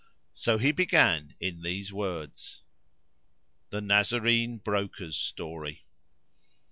[0.33, 2.63] So he began in these words
[3.69, 5.85] The Nazarene Broker's Story.